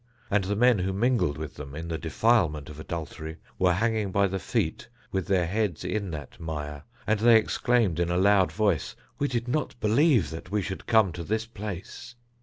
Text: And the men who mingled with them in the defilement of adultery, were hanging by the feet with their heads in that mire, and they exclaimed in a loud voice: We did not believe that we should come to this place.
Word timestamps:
And 0.31 0.45
the 0.45 0.55
men 0.55 0.79
who 0.79 0.93
mingled 0.93 1.37
with 1.37 1.53
them 1.53 1.75
in 1.75 1.87
the 1.87 1.99
defilement 1.99 2.69
of 2.71 2.79
adultery, 2.79 3.37
were 3.59 3.73
hanging 3.73 4.11
by 4.11 4.25
the 4.25 4.39
feet 4.39 4.87
with 5.11 5.27
their 5.27 5.45
heads 5.45 5.85
in 5.85 6.09
that 6.09 6.39
mire, 6.39 6.85
and 7.05 7.19
they 7.19 7.37
exclaimed 7.37 7.99
in 7.99 8.09
a 8.09 8.17
loud 8.17 8.51
voice: 8.51 8.95
We 9.19 9.27
did 9.27 9.47
not 9.47 9.79
believe 9.79 10.31
that 10.31 10.49
we 10.49 10.63
should 10.63 10.87
come 10.87 11.11
to 11.11 11.23
this 11.23 11.45
place. 11.45 12.15